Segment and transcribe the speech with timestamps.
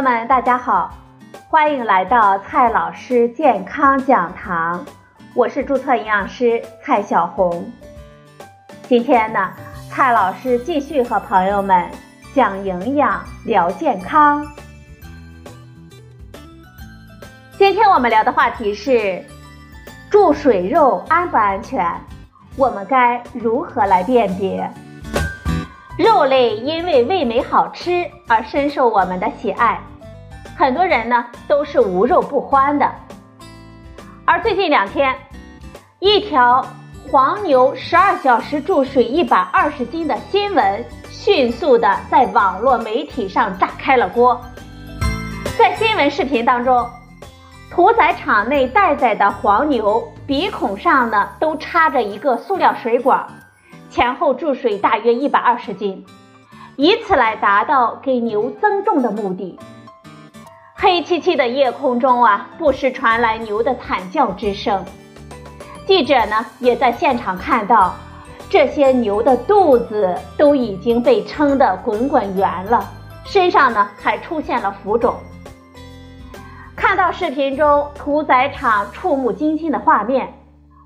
[0.00, 0.94] 朋友们，大家好，
[1.48, 4.86] 欢迎来到蔡老师健康讲堂，
[5.34, 7.68] 我是注册营养师蔡小红。
[8.84, 9.50] 今天呢，
[9.90, 11.84] 蔡老师继续和朋友们
[12.32, 14.46] 讲营养、聊健康。
[17.58, 19.20] 今天我们聊的话题是
[20.08, 21.84] 注水肉安不安全？
[22.56, 24.70] 我们该如何来辨别？
[25.98, 29.80] 肉类因为味美好吃而深受我们的喜爱，
[30.56, 32.88] 很多人呢都是无肉不欢的。
[34.24, 35.12] 而最近两天，
[35.98, 36.64] 一条
[37.10, 44.40] 黄牛十二小时注水一百二十斤的新闻，迅速的在网络媒体上炸开了锅。
[45.58, 46.88] 在新闻视频当中，
[47.72, 53.26] 屠宰场内待宰的黄牛鼻孔上呢都插着一个塑料水管。
[53.90, 56.04] 前后注水大约一百二十斤，
[56.76, 59.58] 以此来达到给牛增重的目的。
[60.74, 64.84] 黑漆漆的夜空中啊，不时传来牛的惨叫之声。
[65.86, 67.94] 记者呢，也在现场看到，
[68.50, 72.88] 这些牛的肚子都已经被撑得滚滚圆了，
[73.24, 75.14] 身上呢还出现了浮肿。
[76.76, 80.32] 看到视频中屠宰场触目惊心的画面，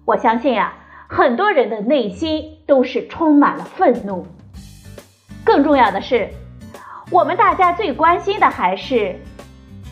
[0.05, 0.73] 我相信啊。
[1.15, 4.27] 很多人的内心都是充满了愤怒。
[5.45, 6.27] 更重要的是，
[7.11, 9.21] 我们大家最关心的还是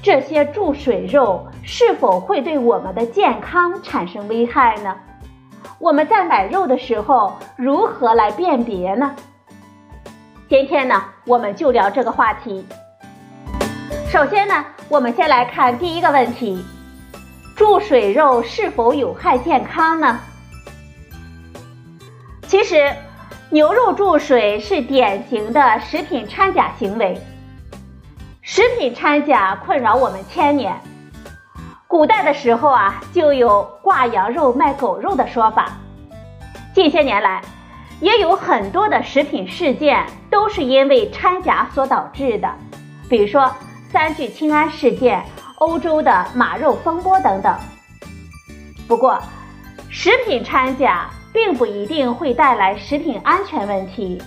[0.03, 4.97] 这些注水肉是否会对我们的健康产生危害呢？
[5.79, 9.15] 我们在买肉的时候如何来辨别呢？
[10.49, 12.65] 今天呢，我们就聊这个话题。
[14.09, 16.65] 首先呢，我们先来看第一个问题：
[17.55, 20.19] 注水肉是否有害健康呢？
[22.51, 22.93] 其实，
[23.51, 27.17] 牛肉注水是典型的食品掺假行为。
[28.43, 30.75] 食品掺假困扰我们千年，
[31.87, 35.69] 古代的时候啊，就有挂羊肉卖狗肉的说法。
[36.75, 37.41] 近些年来，
[38.01, 42.53] 也有很多的食品事件都是因为掺假所导致的，
[43.09, 43.49] 比如说
[43.93, 45.25] 三聚氰胺事件、
[45.59, 47.57] 欧洲的马肉风波等等。
[48.89, 49.23] 不过，
[49.89, 51.09] 食品掺假。
[51.33, 54.21] 并不一定会带来食品安全问题，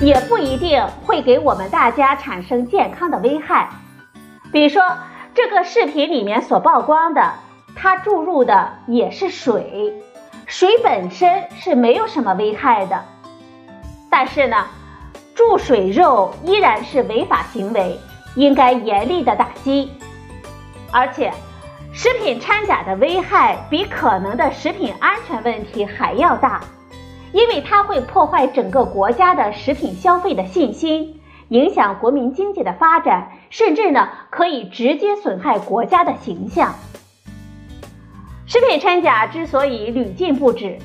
[0.00, 3.68] 也不一定会给我们大家产生健康的危害。
[4.52, 4.82] 比如说，
[5.34, 7.32] 这个视频里面所曝光的，
[7.74, 9.94] 它注入的也是水，
[10.46, 13.02] 水本身是没有什么危害的。
[14.10, 14.66] 但是呢，
[15.34, 17.98] 注水肉依然是违法行为，
[18.34, 19.90] 应该严厉的打击，
[20.92, 21.32] 而且。
[21.98, 26.60] 食品掺假的危害比可能的食品安全问题还要大，
[27.32, 31.18] 因为它会破坏整个国家的食品消费的信心，
[31.48, 36.74] 影响国民经济的发展，甚至呢可以直接损害国家的形象。
[38.44, 40.78] 食品掺假之所以屡禁不止，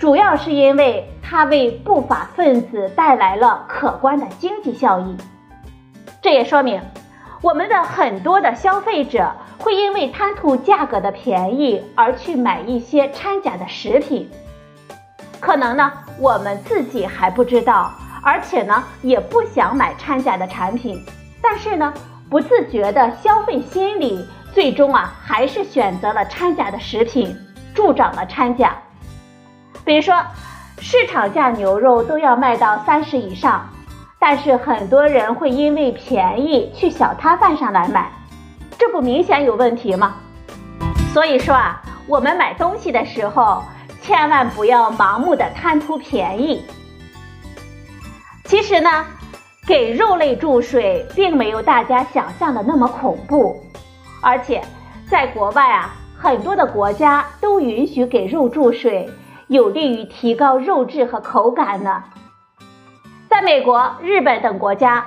[0.00, 5.16] 主要是因为它为不法分子带来了可观的经济效益，
[6.20, 6.82] 这也说明。
[7.40, 14.28] 我们的很多的消费者会因为贪图价格的便宜而去买一些掺假的食品，
[15.38, 20.98] 可能呢我们自己还不知道，而且呢也不想买掺假的产品，
[21.42, 21.92] 但是呢
[22.30, 27.36] 不自觉的消费心理，最终啊还是选择了掺假的食品，
[27.74, 28.74] 助长了掺假。
[29.84, 30.14] 比如说，
[30.78, 33.68] 市场价牛肉都要卖到三十以上。
[34.22, 38.12] 但是很多人会因为便宜去小摊贩上来买，
[38.80, 40.16] 这不明显有问题吗？
[41.12, 43.62] 所以说啊，我们买东西的时候
[44.00, 46.64] 千万不要盲目的贪图便宜。
[48.46, 49.04] 其实呢，
[49.66, 53.54] 给肉类注水并没有大家想象的那么恐怖，
[54.22, 54.62] 而且
[55.10, 59.10] 在国外啊，很多的国家都允许给肉注水，
[59.48, 62.02] 有利于提高肉质和口感呢。
[63.28, 65.06] 在美国、日本等国家，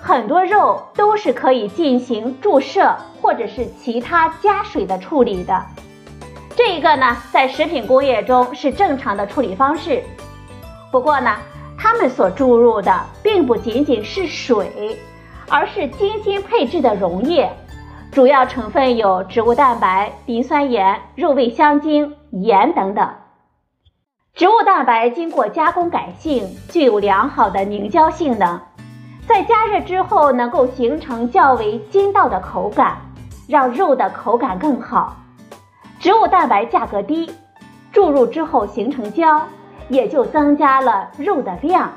[0.00, 5.62] 很多肉都是可以进行注射或者是其他加水的处理的。
[6.56, 10.02] 这一个呢，在食品工业中是正常的处理方式。
[10.90, 11.36] 不过呢，
[11.76, 14.98] 他们所注入的并不仅仅是水，
[15.48, 17.50] 而是精心配置的溶液，
[18.10, 23.08] 主要成分有植物蛋白、磷酸盐、肉味香精、盐等等。
[24.34, 28.60] 植物蛋白经过加工改性，具有良好的凝胶性能，
[29.28, 32.96] 在加热之后能够形成较为筋道的口感，
[33.46, 35.14] 让肉的口感更好。
[36.00, 37.30] 植物蛋白价格低，
[37.92, 39.46] 注入之后形成胶，
[39.90, 41.92] 也就增加了肉的量，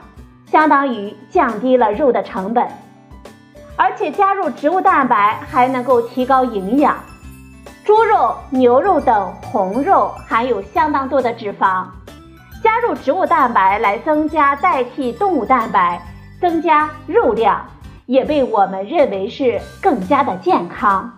[0.45, 2.67] 相当于降低了肉的成本。
[3.77, 6.97] 而且加入植物蛋白还能够提高营养。
[7.85, 11.85] 猪肉、牛肉等红肉含有相当多的脂肪，
[12.61, 15.99] 加入植物蛋白来增加代替动物蛋白，
[16.41, 17.63] 增加肉量，
[18.07, 21.09] 也被我们认为是更加的健康。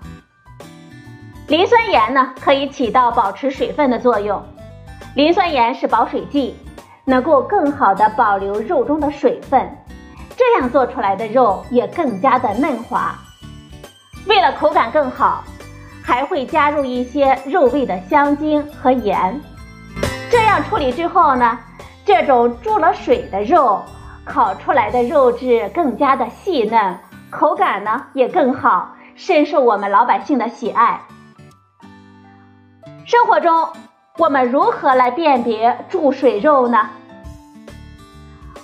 [1.48, 4.44] 磷酸盐呢，可以起到保持水分的作用。
[5.16, 6.56] 磷酸盐是保水剂，
[7.06, 9.70] 能够更好的保留肉中的水分，
[10.36, 13.16] 这样做出来的肉也更加的嫩滑。
[14.28, 15.44] 为了口感更好，
[16.04, 19.40] 还会加入一些肉味的香精和盐。
[20.32, 21.60] 这样处理之后呢，
[22.04, 23.82] 这种注了水的肉，
[24.26, 26.98] 烤出来的肉质更加的细嫩，
[27.30, 31.02] 口感呢也更好，深受我们老百姓的喜爱。
[33.06, 33.68] 生活中，
[34.18, 36.90] 我们如何来辨别注水肉呢？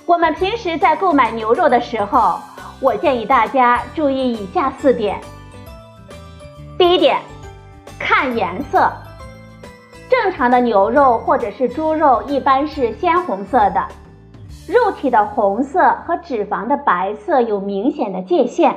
[0.06, 2.40] 我们平时在购买牛肉的时候，
[2.80, 5.20] 我建议大家注意以下四点。
[6.78, 7.20] 第一点，
[7.98, 8.90] 看颜色。
[10.08, 13.86] 正常的牛肉或者是猪肉一般是鲜红色的，
[14.70, 18.76] 肉体的红色和脂肪的白色有明显的界限。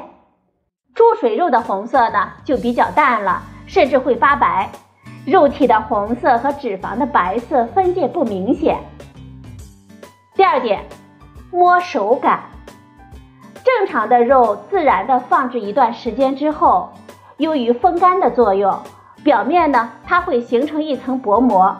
[0.95, 4.71] 注水肉的红色呢就比较淡了，甚至会发白。
[5.23, 8.79] 肉体的红色和脂肪的白色分界不明显。
[10.33, 10.83] 第二点，
[11.51, 12.41] 摸手感。
[13.63, 16.89] 正常的肉自然的放置一段时间之后，
[17.37, 18.79] 由于风干的作用，
[19.23, 21.77] 表面呢它会形成一层薄膜，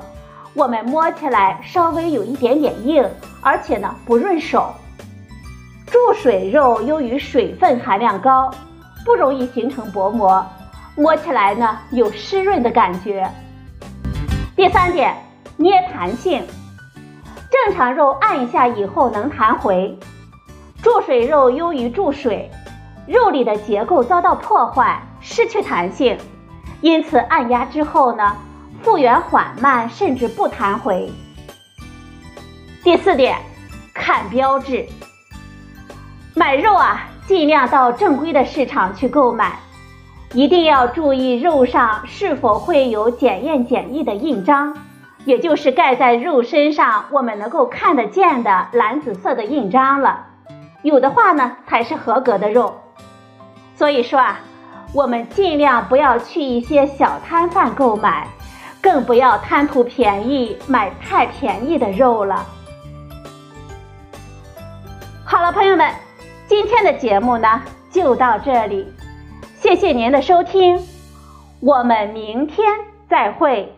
[0.55, 3.03] 我们摸起来稍微有一点点硬，
[3.41, 4.71] 而且呢不润手。
[5.87, 8.53] 注水肉由于水分含量高，
[9.03, 10.45] 不容易形成薄膜。
[10.95, 13.27] 摸起来呢有湿润的感觉。
[14.55, 15.15] 第三点，
[15.57, 16.45] 捏弹性。
[17.49, 19.97] 正常肉按一下以后能弹回，
[20.83, 22.51] 注水肉由于注水，
[23.07, 26.17] 肉里的结构遭到破坏，失去弹性，
[26.81, 28.35] 因此按压之后呢，
[28.83, 31.09] 复原缓慢，甚至不弹回。
[32.83, 33.37] 第四点，
[33.93, 34.85] 看标志。
[36.35, 39.53] 买肉啊，尽量到正规的市场去购买。
[40.33, 44.75] 一定要注意肉上是否会有检验检疫的印章，
[45.25, 50.25] 也就是盖在肉身上我们能够看得见的蓝紫色的印章了。
[50.81, 52.81] 有的话呢，才是合格的肉。
[53.75, 54.39] 所以说啊，
[54.93, 58.27] 我们尽量不要去一些小摊贩购买，
[58.83, 62.45] 更不要贪图便宜买太便宜的肉了。
[65.23, 65.89] 好了，朋友们，
[66.47, 68.85] 今天的节目呢就到这里。
[69.55, 70.77] 谢谢您的收听，
[71.61, 72.67] 我们明天
[73.09, 73.73] 再会。